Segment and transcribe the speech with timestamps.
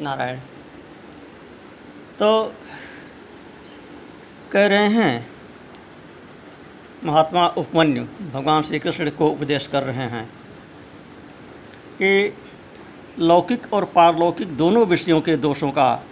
[0.00, 0.38] नारायण।
[2.18, 2.54] तो
[4.52, 5.26] कह रहे हैं,
[7.04, 10.24] महात्मा उपमन्यु, भगवान श्री कृष्ण को उपदेश कर रहे हैं
[11.98, 12.36] कि
[13.18, 16.04] लौकिक और पारलौकिक दोनों विषयों के दोषों का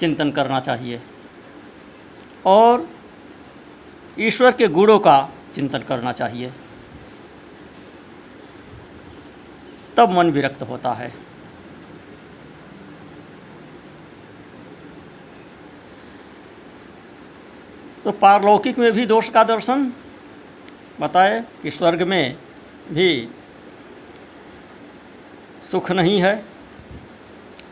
[0.00, 1.00] चिंतन करना चाहिए
[2.46, 2.88] और
[4.18, 5.18] ईश्वर के गुणों का
[5.54, 6.52] चिंतन करना चाहिए।
[10.00, 11.12] तब मन विरक्त होता है।
[18.04, 19.92] तो पारलौकिक में भी दोष का दर्शन,
[21.00, 22.36] बताए कि स्वर्ग में
[22.90, 23.28] भी
[25.64, 26.32] सुख नहीं है,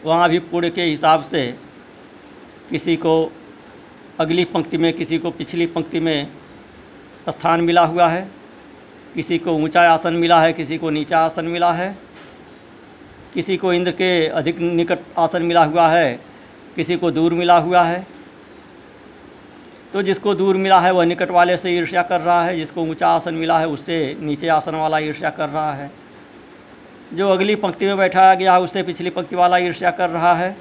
[0.05, 1.47] वहाँ भी पुण्य के हिसाब से
[2.70, 3.14] किसी को
[4.20, 6.28] अगली पंक्ति में, किसी को पिछली पंक्ति में
[7.28, 8.28] स्थान मिला हुआ है,
[9.14, 11.97] किसी को ऊँचा आसन मिला है, किसी को नीचा आसन मिला है।
[13.38, 16.20] किसी को इंद्र के अधिक निकट आसन मिला हुआ है,
[16.77, 18.06] किसी को दूर मिला हुआ है।
[19.92, 23.08] तो जिसको दूर मिला है, वह निकट वाले से ईर्ष्या कर रहा है, जिसको ऊँचा
[23.08, 25.91] आसन मिला है, उससे नीचे आसन वाला ईर्ष्या कर रहा है।
[27.14, 30.56] जो अगली पंक्ति में बैठाया गया है, उससे पिछली पंक्ति वाला ईर्ष्या कर रहा है।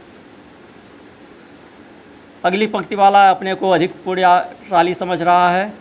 [2.46, 5.74] अगली पंक्ति वाला अपने को अधिक पुण्याशाली समझ रहा है,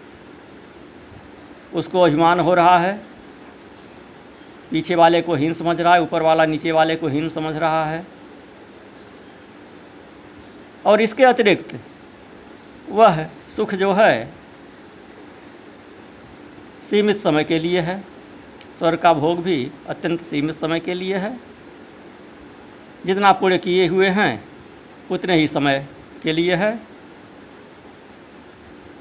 [1.75, 3.16] उसको अभिमान हो रहा है।
[4.70, 7.84] पीछे वाले को हीन समझ रहा है, ऊपर वाला नीचे वाले को हीन समझ रहा
[7.86, 8.06] है।
[10.86, 11.81] और इसके अतिरिक्त
[12.89, 14.33] वह सुख जो है,
[16.83, 18.05] सीमित समय के लिए है।
[18.78, 21.41] स्वर्ग का भोग भी अत्यंत सीमित समय के लिए है।
[23.06, 24.44] जितना पुण्य किए हुए हैं,
[25.11, 25.87] उतने ही समय
[26.22, 26.81] के लिए है।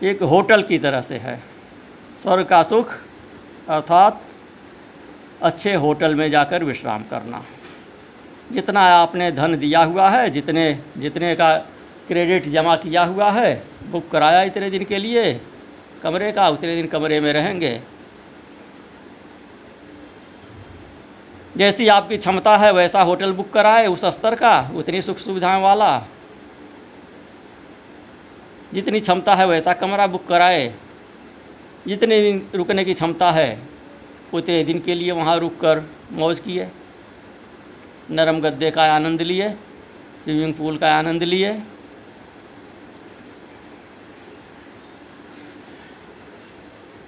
[0.04, 1.44] एक होटल की तरह से है।
[2.22, 2.94] स्वर्ग का सुख,
[3.70, 4.22] अर्थात
[5.46, 7.44] अच्छे होटल में जाकर विश्राम करना।
[8.52, 11.58] जितना आपने धन दिया हुआ है, जितने जितने का
[12.08, 15.42] क्रेडिट जमा किया हुआ है बुक कराया इतने दिन के लिए,
[16.04, 17.82] कमरे का उतने दिन कमरे में रहेंगे।
[21.58, 26.04] जैसी आपकी क्षमता है, वैसा होटल बुक कराए, उस स्तर का, उतनी सुख सुविधाएँ वाला।
[28.74, 30.74] जितनी क्षमता है, वैसा कमरा बुक कराए।
[31.88, 33.75] जितने दिन रुकने की क्षमता है
[34.36, 35.82] उतने दिन के लिए वहाँ रुक कर
[36.14, 36.68] मौज किए
[38.12, 39.50] नरम गद्दे का आनंद लिए,
[40.24, 41.52] स्विमिंग पूल का आनंद लिए।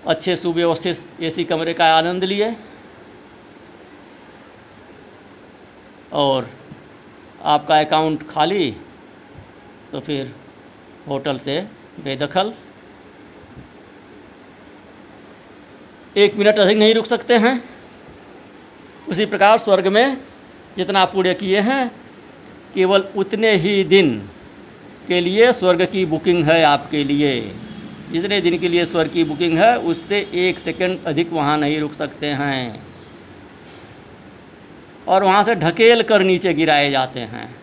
[0.08, 2.56] अच्छे सुव्यवस्थित एसी कमरे का आनंद लिए।
[6.14, 6.50] और
[7.46, 8.72] आपका अकाउंट खाली
[9.92, 10.34] तो फिर
[11.08, 11.60] होटल से
[12.04, 12.54] बेदखल।
[16.18, 17.64] एक मिनट अधिक नहीं रुक सकते हैं।
[19.10, 20.18] उसी प्रकार स्वर्ग में
[20.78, 21.92] जितना पुण्य किए हैं,
[22.74, 24.30] केवल उतने ही दिन
[25.08, 27.56] के लिए स्वर्ग की बुकिंग है आपके लिए।
[28.12, 31.94] जितने दिन के लिए स्वर्ग की बुकिंग है, उससे एक सेकंड अधिक वहाँ नहीं रुक
[31.94, 32.84] सकते हैं।
[35.08, 37.56] और वहाँ से ढकेल कर नीचे गिराए जाते हैं।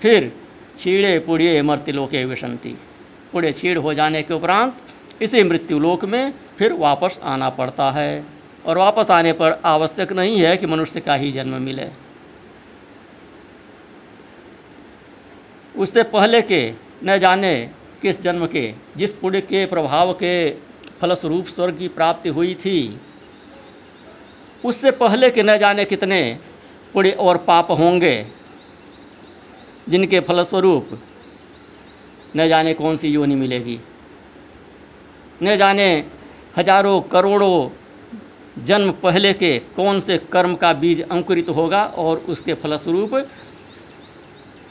[0.00, 0.32] फिर
[0.78, 2.76] छीड़े पुड़िए मर्तिलोके विसंति।
[3.38, 8.24] पुड़े छीड़ हो जाने के उपरांत इसी मृत्युलोक में फिर वापस आना पड़ता है।
[8.66, 11.86] और वापस आने पर आवश्यक नहीं है कि मनुष्य का ही जन्म मिले।
[15.76, 16.60] उससे पहले के
[17.04, 17.54] न जाने
[18.02, 20.50] किस जन्म के, जिस पुण्य के प्रभाव के
[21.00, 23.00] फलस्वरूप स्वर्ग की प्राप्ति हुई थी,
[24.64, 26.38] उससे पहले के न जाने कितने
[26.94, 28.16] पुण्य और पाप होंगे,
[29.88, 30.98] जिनके फलस्वरूप
[32.36, 33.78] न जाने कौन सी योनि मिलेगी।
[35.42, 35.88] न जाने
[36.56, 37.68] हज़ारों करोड़ों
[38.64, 43.14] जन्म पहले के कौन से कर्म का बीज अंकुरित होगा और उसके फलस्वरूप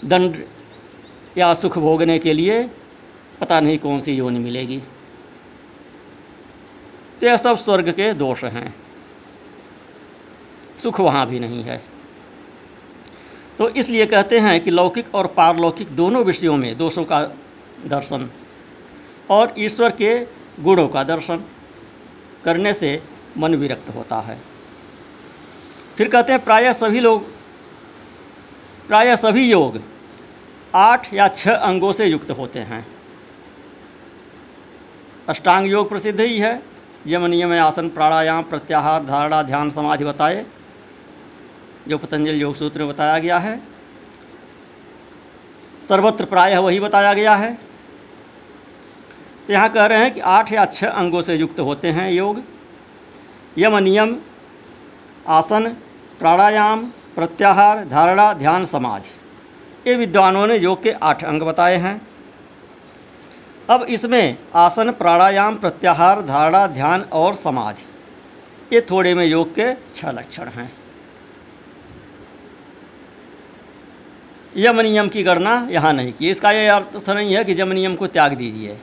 [0.05, 0.43] दंड
[1.37, 2.61] या सुख भोगने के लिए
[3.41, 4.81] पता नहीं कौन सी योनि मिलेगी।
[7.21, 8.73] तो यह सब स्वर्ग के दोष हैं।
[10.77, 11.81] सुख वहाँ भी नहीं है।
[13.57, 17.21] तो इसलिए कहते हैं कि लौकिक और पारलौकिक दोनों विषयों में दोषों का
[17.85, 18.29] दर्शन।
[19.29, 20.27] और ईश्वर के
[20.59, 21.43] गुणों का दर्शन
[22.45, 23.03] करने से
[23.37, 24.41] मन विरक्त होता है।
[25.97, 27.27] फिर कहते हैं, प्रायः सभी लोग,
[28.87, 29.81] प्रायः सभी योग
[30.75, 32.87] आठ या छह अंगों से युक्त होते हैं।
[35.29, 36.63] अष्टांग योग प्रसिद्ध ही है।
[37.07, 40.45] यम नियम आसन, प्राणायाम, प्रत्याहार, धारणा, ध्यान, समाधि बताए,
[41.87, 43.61] जो पतंजलि योग सूत्र में बताया गया है।
[45.87, 47.66] सर्वत्र प्रायः वही बताया गया है।
[49.49, 52.41] यहाँ कह रहे हैं कि आठ या छः अंगों से युक्त होते हैं योग।
[53.57, 54.15] यम नियम,
[55.27, 55.67] आसन,
[56.19, 56.85] प्राणायाम,
[57.15, 62.01] प्रत्याहार, धारणा, ध्यान, समाधि। ये विद्वानों ने योग के आठ अंग बताए हैं।
[63.69, 70.11] अब इसमें आसन, प्राणायाम, प्रत्याहार, धारणा, ध्यान और समाधि। ये थोड़े में योग के छह
[70.11, 70.71] लक्षण हैं।
[74.57, 77.95] यम नियम की गणना यहाँ नहीं की। इसका यह अर्थ नहीं है कि यम नियम
[77.95, 78.77] को त्याग दीजिए।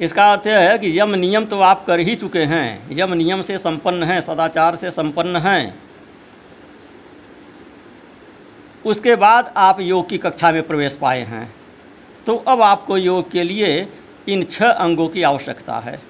[0.00, 3.58] इसका अर्थ है कि यम नियम तो आप कर ही चुके हैं। यम नियम से
[3.58, 5.74] संपन्न हैं, सदाचार से संपन्न हैं।
[8.84, 11.54] उसके बाद आप योग की कक्षा में प्रवेश पाए हैं।
[12.26, 13.88] तो अब आपको योग के लिए
[14.28, 16.00] इन छह अंगों की आवश्यकता है।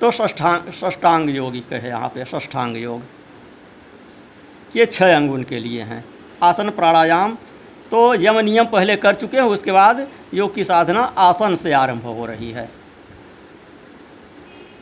[0.00, 3.02] तो षष्ठांग षष्टांग योगी कहे यहाँ पे ष्ठांग योग।
[4.76, 6.04] ये छह अंग उनके लिए हैं।
[6.42, 7.36] आसन, प्राणायाम
[7.90, 12.04] तो यम नियम पहले कर चुके हैं, उसके बाद योग की साधना आसन से आरंभ
[12.04, 12.68] हो रही है।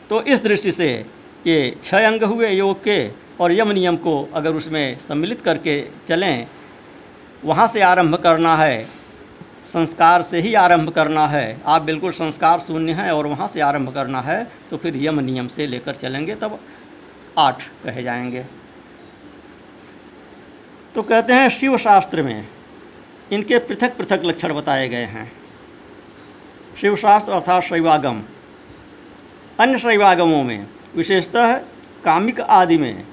[0.09, 0.89] तो इस दृष्टि से
[1.47, 3.07] ये छह अंग हुए योग के,
[3.39, 6.47] और यम नियम को अगर उसमें सम्मिलित करके चलें,
[7.43, 8.83] वहाँ से आरंभ करना है,
[9.67, 13.93] संस्कार से ही आरंभ करना है। आप बिल्कुल संस्कार शून्य हैं और वहाँ से आरंभ
[13.93, 16.59] करना है तो फिर यम नियम से लेकर चलेंगे, तब
[17.37, 18.45] आठ कहे जाएँगे।
[20.95, 22.47] तो कहते हैं शिव शास्त्र में
[23.33, 25.31] इनके पृथक पृथक लक्षण बताए गए हैं।
[26.81, 28.21] शिवशास्त्र अर्थात शैवागम।
[29.59, 31.55] अन्य शैवागमों में, विशेषतः
[32.05, 33.05] कामिक आदि में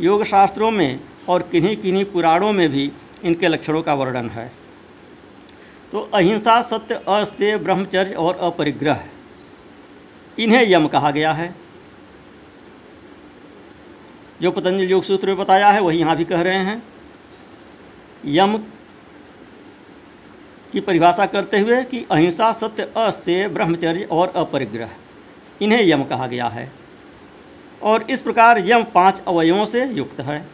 [0.00, 2.90] योग शास्त्रों में और किन्हीं किन्हीं पुराणों में भी
[3.24, 4.50] इनके लक्षणों का वर्णन है।
[5.92, 9.04] तो अहिंसा, सत्य, अस्त्य, ब्रह्मचर्य और अपरिग्रह,
[10.38, 11.54] इन्हें यम कहा गया है।
[14.42, 16.82] जो पतंजलि योग सूत्र में बताया है, वही यहाँ भी कह रहे हैं।
[18.24, 18.56] यम
[20.72, 24.90] की परिभाषा करते हुए कि अहिंसा, सत्य, अस्त्य, ब्रह्मचर्य और अपरिग्रह,
[25.62, 26.72] इन्हें यम कहा गया है।
[27.82, 30.46] और इस प्रकार यम पाँच अवयवों से युक्त है।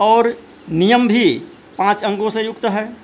[0.00, 1.42] और नियम भी
[1.78, 2.96] पाँच अंगों से युक्त है।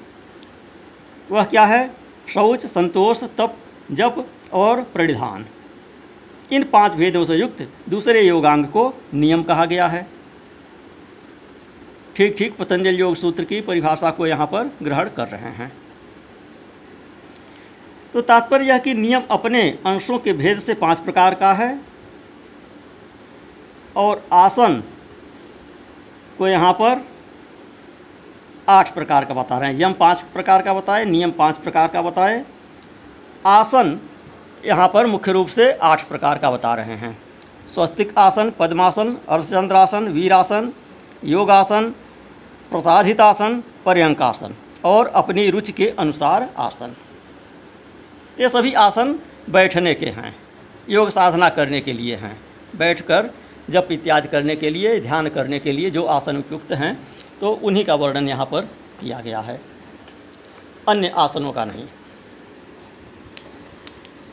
[1.30, 1.94] वह क्या है?
[2.28, 3.58] शौच, संतोष, तप,
[3.92, 5.46] जप और परिधान।
[6.52, 10.13] इन पाँच भेदों से युक्त दूसरे योगांग को नियम कहा गया है।
[12.16, 15.72] ठीक ठीक, पतंजलि योग सूत्र की परिभाषा को यहाँ पर ग्रहण कर रहे हैं।
[18.12, 21.78] तो तात्पर्य यह कि नियम अपने अंशों के भेद से पाँच प्रकार का है
[23.96, 24.82] और आसन
[26.38, 27.04] को यहाँ पर
[28.68, 32.02] आठ प्रकार का बता रहे हैं। यम पाँच प्रकार का बताए, नियम पाँच प्रकार का
[32.02, 32.44] बताए।
[33.46, 33.98] आसन
[34.64, 37.16] यहाँ पर मुख्य रूप से आठ प्रकार का बता रहे हैं।
[37.74, 40.72] स्वस्तिक आसन, पद्मासन, अर्धचंद्रासन, वीरासन,
[41.24, 41.92] योगासन
[42.70, 46.96] प्रसाधितासन, पर्यंकासन और अपनी रुचि के अनुसार आसन।
[48.40, 49.18] ये सभी आसन
[49.50, 50.34] बैठने के हैं,
[50.88, 52.36] योग साधना करने के लिए हैं।
[52.76, 53.30] बैठकर
[53.70, 56.96] जप इत्यादि करने के लिए, ध्यान करने के लिए जो आसन उपयुक्त हैं
[57.40, 58.68] तो उन्हीं का वर्णन यहाँ पर
[59.00, 59.60] किया गया है।
[60.88, 61.86] अन्य आसनों का नहीं।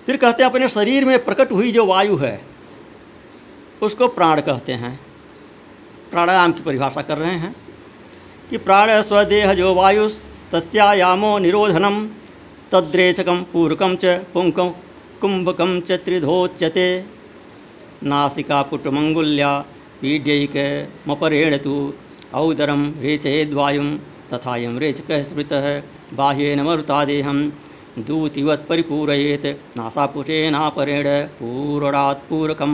[0.05, 2.39] फिर कहते हैं, अपने शरीर में प्रकट हुई जो वायु है,
[3.81, 4.99] उसको प्राण कहते हैं।
[6.11, 7.55] प्राणायाम की परिभाषा कर रहे हैं।
[8.51, 10.07] कि प्राण स्वदेह जो वायु
[10.51, 11.95] तस्यायामो निरोधनम।
[12.71, 14.69] तद्रेचकम पूर्वकम च पुंकम
[15.21, 16.87] कुंभकम च त्रिधोच्यते।
[18.03, 19.51] नासिकापुटमङ्गुल्या
[20.01, 21.73] पीड्यैकमपरेण तु
[22.35, 23.89] औदरं रेचयेद्वायुं,
[24.29, 25.67] तथायं रेचकः स्मृतः,
[26.13, 27.39] बाह्येन मरुतादेहं
[28.07, 29.47] दूतिवत् परिपूरयेत्
[29.77, 31.07] नासापुटेनापरेण
[31.39, 32.73] पूरणात् पूरकं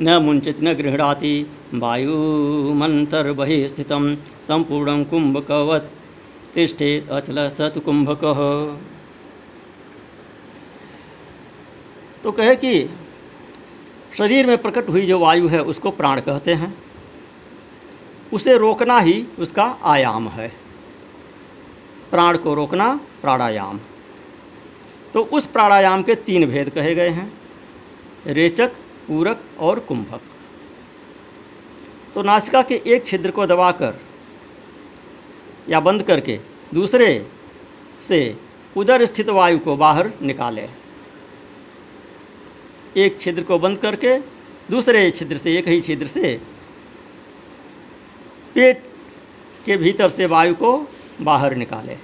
[0.00, 5.84] न मुंचित न गृह्णाति। वायुमन्तर्बहिः स्थितं सम्पूर्णं कुम्भकवत्।
[6.54, 8.38] तिष्ठेत् अचल स कुम्भकः।
[12.22, 12.90] तो कहे कि
[14.18, 16.78] शरीर में प्रकट हुई जो वायु है, उसको प्राण कहते हैं।
[18.32, 20.52] उसे रोकना ही उसका आयाम है।
[22.10, 23.80] प्राण को रोकना प्राणायाम।
[25.14, 27.32] तो उस प्राणायाम के तीन भेद कहे गए हैं।
[28.26, 28.72] रेचक
[29.10, 30.20] पूरक और कुंभक।
[32.14, 33.94] तो नासिका के एक छिद्र को दबाकर
[35.68, 36.38] या बंद करके
[36.74, 37.26] दूसरे
[38.02, 38.36] से
[38.76, 40.68] उधर स्थित वायु को बाहर निकाले।
[42.96, 44.18] एक छिद्र को बंद करके
[44.70, 46.40] दूसरे छिद्र से, एक ही छिद्र से
[48.54, 48.84] पेट
[49.66, 50.88] के भीतर से वायु को
[51.20, 51.96] बाहर निकाले।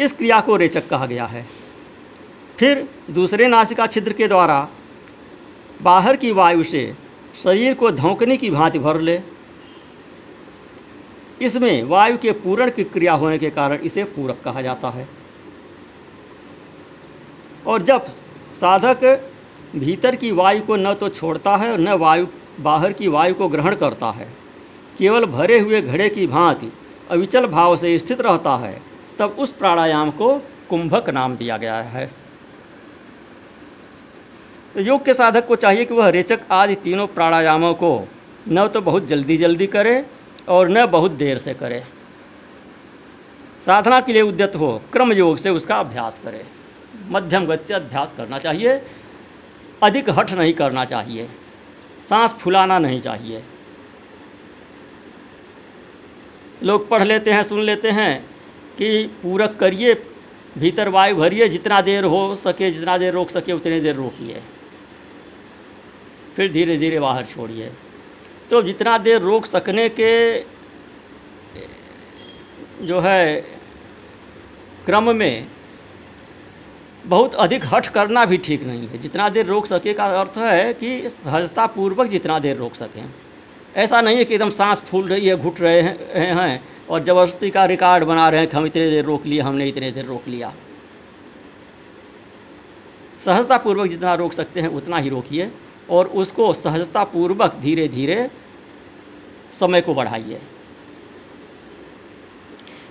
[0.00, 1.46] इस क्रिया को रेचक कहा गया है।
[2.58, 4.68] फिर दूसरे नासिका छिद्र के द्वारा
[5.82, 6.92] बाहर की वायु से
[7.42, 9.20] शरीर को धोंकने की भांति भर ले।
[11.40, 15.08] इसमें वायु के पूरण की क्रिया होने के कारण इसे पूरक कहा जाता है।
[17.66, 18.04] और जब
[18.54, 19.04] साधक
[19.76, 22.26] भीतर की वायु को न तो छोड़ता है और न वायु,
[22.60, 24.28] बाहर की वायु को ग्रहण करता है,
[24.98, 26.72] केवल भरे हुए घड़े की भांति
[27.10, 28.80] अविचल भाव से स्थित रहता है,
[29.18, 30.34] तब उस प्राणायाम को
[30.68, 32.10] कुंभक नाम दिया गया है।
[34.74, 38.08] तो योग के साधक को चाहिए कि वह रेचक आदि तीनों प्राणायामों को
[38.48, 40.04] न तो बहुत जल्दी जल्दी करे
[40.48, 41.82] और न बहुत देर से करे।
[43.60, 46.44] साधना के लिए उद्यत हो क्रम योग से उसका अभ्यास करे।
[47.08, 48.80] मध्यम गति से अभ्यास करना चाहिए।
[49.82, 51.28] अधिक हठ नहीं करना चाहिए।
[52.08, 53.42] सांस फुलाना नहीं चाहिए।
[56.62, 58.24] लोग पढ़ लेते हैं, सुन लेते हैं
[58.78, 59.94] कि पूरक करिए,
[60.58, 64.42] भीतर वायु भरिए, जितना देर हो सके, जितना देर रोक सके, उतनी देर रोकिए।
[66.36, 67.70] फिर धीरे धीरे बाहर छोड़िए।
[68.50, 70.40] तो जितना देर रोक सकने के,
[72.86, 73.40] जो है,
[74.86, 75.46] क्रम में
[77.04, 80.72] बहुत अधिक हट करना भी ठीक नहीं है। जितना देर रोक सके का अर्थ है
[80.74, 83.04] कि सहजतापूर्वक जितना देर रोक सकें।
[83.76, 87.50] ऐसा नहीं है कि एकदम सांस फूल रही है, घुट रहे हैं हैं और ज़बरदस्ती
[87.50, 90.28] का रिकॉर्ड बना रहे हैं कि हम इतने देर रोक लिए, हमने इतने देर रोक
[90.28, 90.52] लिया।
[93.20, 95.50] सहजतापूर्वक जितना रोक सकते हैं, उतना ही रोकिए।
[95.90, 98.30] और उसको सहजतापूर्वक धीरे धीरे
[99.52, 100.40] समय को बढ़ाइए।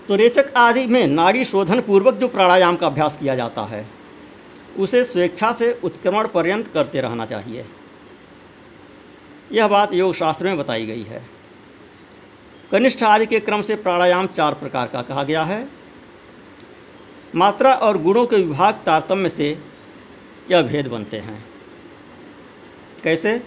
[0.07, 3.85] तो रेचक आदि में नाड़ी शोधन पूर्वक जो प्राणायाम का अभ्यास किया जाता है,
[4.79, 7.65] उसे स्वेच्छा से उत्क्रमण पर्यंत करते रहना चाहिए।
[9.51, 11.21] यह बात योग शास्त्र में बताई गई है।
[12.71, 15.67] कनिष्ठ आदि के क्रम से प्राणायाम चार प्रकार का कहा गया है।
[17.35, 19.59] मात्रा और गुणों के विभाग तारतम्य से
[20.51, 21.48] यह भेद बनते हैं।
[22.99, 23.39] कैसे?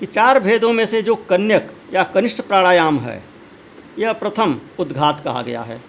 [0.00, 3.24] कि चार भेदों में से जो कन्यक या कनिष्ठ प्राणायाम है,
[3.98, 5.80] यह प्रथम उद्घात कहा गया है।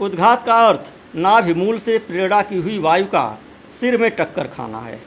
[0.00, 3.38] उद्घात का अर्थ नाभिमूल से प्रेरणा की हुई वायु का
[3.80, 5.02] सिर में टक्कर खाना है।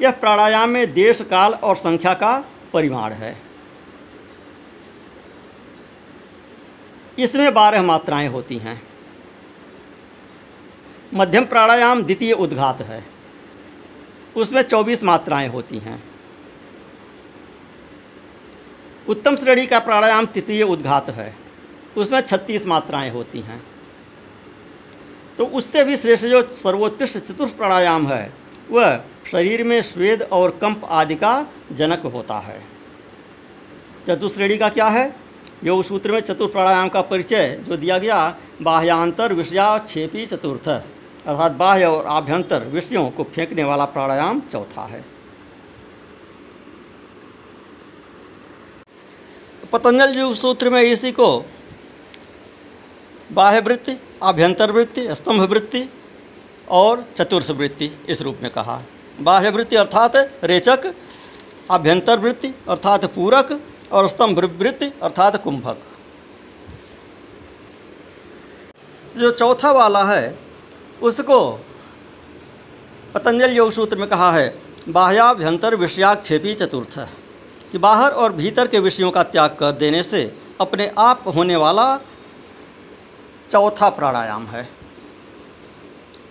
[0.00, 3.42] यह प्राणायाम में देश, काल और संख्या का परिमाण है।
[7.18, 8.82] इसमें बारह मात्राएँ होती हैं।
[11.14, 13.11] मध्यम प्राणायाम द्वितीय उद्घात है।
[14.36, 16.04] उसमें चौबीस मात्राएँ होती हैं।
[19.08, 21.36] उत्तम श्रेणी का प्राणायाम तृतीय उद्घात है।
[21.96, 23.62] उसमें छत्तीस मात्राएँ होती हैं।
[25.38, 28.32] तो उससे भी श्रेष्ठ जो सर्वोत्कृष्ट चतुर्थ प्राणायाम है,
[28.70, 32.62] वह शरीर में स्वेद और कंप आदि का जनक होता है।
[34.08, 35.16] चतुश्रेणी का क्या है?
[35.64, 40.68] योग सूत्र में चतुर्थ प्राणायाम का परिचय जो दिया गया, बाह्यांतर, विषया, छेपी, चतुर्थ।
[41.26, 45.04] अर्थात बाह्य और आभ्यंतर विषयों को फेंकने वाला प्राणायाम चौथा है।
[49.72, 51.28] पतंजल योग सूत्र में इसी को
[53.32, 55.88] बाह्य वृत्ति, आभ्यंतर वृत्ति, स्तंभ वृत्ति
[56.70, 58.80] और चतुर्थ वृत्ति इस रूप में कहा।
[59.20, 60.92] बाह्य वृत्ति अर्थात रेचक,
[61.70, 63.60] आभ्यंतर वृत्ति अर्थात पूरक
[63.92, 65.78] और स्तंभ वृत्ति अर्थात कुंभक।
[69.16, 70.51] जो चौथा वाला है
[71.02, 71.38] उसको
[73.14, 76.98] पतंजल योग सूत्र में कहा है, बाह्याभ्यंतर विषयाक्षेपी चतुर्थ,
[77.72, 80.22] कि बाहर और भीतर के विषयों का त्याग कर देने से
[80.60, 81.96] अपने आप होने वाला
[83.50, 84.68] चौथा प्राणायाम है।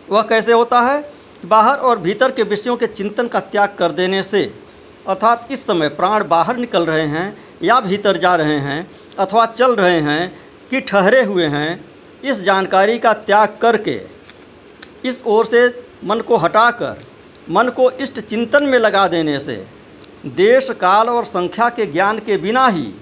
[0.09, 1.13] वह कैसे होता है?
[1.45, 4.43] बाहर और भीतर के विषयों के चिंतन का त्याग कर देने से,
[5.07, 9.75] अर्थात इस समय प्राण बाहर निकल रहे हैं या भीतर जा रहे हैं, अथवा चल
[9.75, 11.85] रहे हैं, कि ठहरे हुए हैं,
[12.23, 13.95] इस जानकारी का त्याग करके
[15.05, 17.03] इस ओर से मन को हटाकर
[17.49, 19.65] मन को इष्ट चिंतन में लगा देने से
[20.25, 22.93] देश काल और संख्या के ज्ञान के बिना ही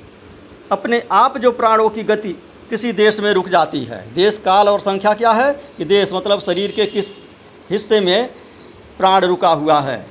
[0.71, 2.31] अपने आप जो प्राणों की गति
[2.69, 5.51] किसी देश में रुक जाती है। देश काल और संख्या क्या है?
[5.77, 7.07] कि देश मतलब शरीर के किस
[7.69, 8.29] हिस्से में
[8.97, 10.05] प्राण रुका हुआ है।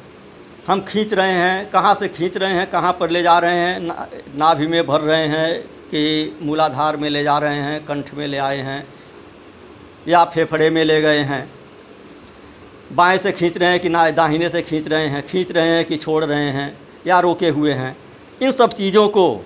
[0.68, 3.80] हम खींच रहे हैं कहाँ से खींच रहे हैं कहाँ पर ले जा रहे हैं
[3.80, 8.26] ना, नाभि में भर रहे हैं कि मूलाधार में ले जा रहे हैं कंठ में
[8.26, 8.88] ले आए हैं
[10.08, 11.57] या फेफड़े में ले गए हैं।
[12.92, 15.84] बाएँ से खींच रहे हैं कि ना, दाहिने से खींच रहे हैं, खींच रहे हैं
[15.84, 17.96] कि छोड़ रहे हैं या रोके हुए हैं।
[18.42, 19.44] इन सब चीज़ों को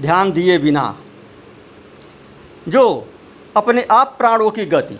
[0.00, 0.98] ध्यान दिए बिना
[2.68, 3.08] जो
[3.56, 4.98] अपने आप प्राणों की गति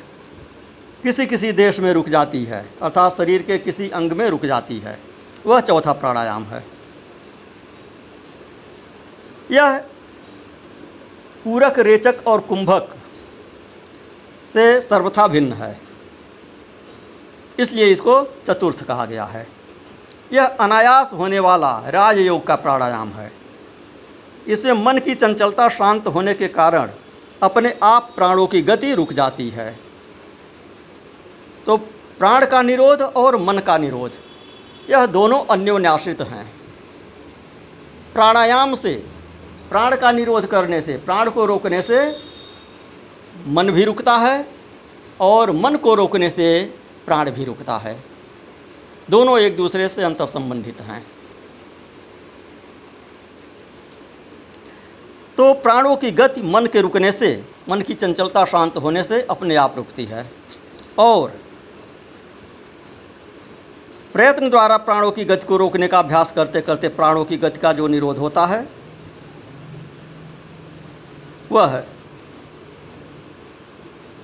[1.03, 4.79] किसी किसी देश में रुक जाती है, अर्थात शरीर के किसी अंग में रुक जाती
[4.79, 4.99] है,
[5.47, 6.65] वह चौथा प्राणायाम है।
[9.51, 9.79] यह
[11.45, 12.97] पूरक, रेचक और कुंभक
[14.49, 15.88] से सर्वथा भिन्न है।
[17.59, 19.47] इसलिए इसको चतुर्थ कहा गया है।
[20.33, 23.31] यह अनायास होने वाला राजयोग का प्राणायाम है।
[24.47, 26.91] इसमें मन की चंचलता शांत होने के कारण
[27.43, 29.71] अपने आप प्राणों की गति रुक जाती है।
[31.67, 31.77] तो
[32.19, 34.13] प्राण का निरोध और मन का निरोध,
[34.91, 36.47] यह दोनों अन्योन्याश्रित हैं।
[38.15, 38.95] प्राणायाम से,
[39.71, 42.01] प्राण का निरोध करने से, प्राण को रोकने से
[43.47, 44.49] मन भी रुकता है
[45.21, 46.49] और मन को रोकने से
[47.09, 47.99] प्राण भी रुकता है।
[49.11, 51.03] दोनों एक दूसरे से अंतर संबंधित हैं।
[55.37, 59.57] तो प्राणों की गति मन के रुकने से, मन की चंचलता शांत होने से अपने
[59.57, 60.25] आप रुकती है।
[60.99, 61.31] और
[64.13, 67.73] प्रयत्न द्वारा प्राणों की गति को रोकने का अभ्यास करते करते प्राणों की गति का
[67.73, 68.67] जो निरोध होता है,
[71.53, 71.83] वह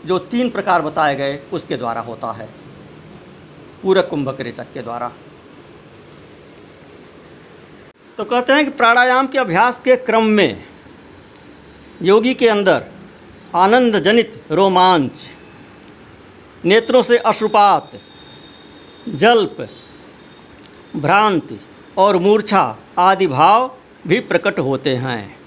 [0.07, 2.49] जो तीन प्रकार बताए गए उसके द्वारा होता है।
[3.85, 5.13] पूरक कुंभक रेचक के द्वारा।
[8.19, 10.65] तो कहते हैं कि प्राणायाम के अभ्यास के क्रम में
[12.03, 12.85] योगी के अंदर
[13.55, 15.11] आनंद जनित रोमांच,
[16.65, 17.91] नेत्रों से अश्रुपात,
[19.09, 19.57] जल्प,
[20.97, 21.61] भ्रांति
[21.99, 23.77] और मूर्छा आदि भाव
[24.07, 25.39] भी प्रकट होते हैं।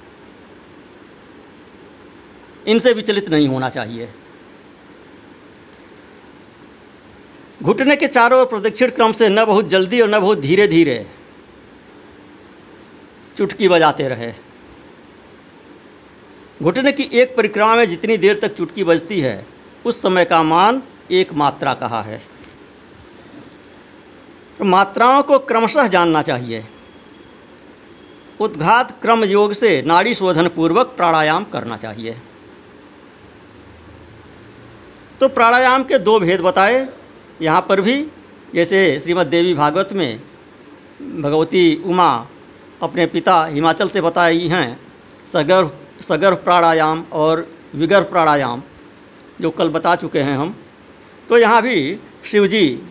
[2.67, 4.13] इनसे विचलित नहीं होना चाहिए।
[7.63, 11.05] घुटने के चारों ओर प्रदक्षिण क्रम से न बहुत जल्दी और न बहुत धीरे धीरे
[13.37, 14.31] चुटकी बजाते रहे।
[16.63, 19.45] घुटने की एक परिक्रमा में जितनी देर तक चुटकी बजती है,
[19.85, 22.21] उस समय का मान एक मात्रा कहा है।
[24.61, 26.63] मात्राओं को क्रमशः जानना चाहिए।
[28.39, 32.17] उद्घात क्रम योग से नाड़ी शोधन पूर्वक प्राणायाम करना चाहिए।
[35.19, 36.87] तो प्राणायाम के दो भेद बताए।
[37.41, 38.01] यहाँ पर भी
[38.55, 40.19] जैसे श्रीमद देवी भागवत में
[41.21, 42.09] भगवती उमा
[42.81, 44.79] अपने पिता हिमाचल से बताई हैं,
[45.33, 48.61] सगर्भ सगर्भ प्राणायाम और विगर्भ प्राणायाम,
[49.41, 50.55] जो कल बता चुके हैं हम।
[51.29, 52.79] तो यहाँ भी शिवजी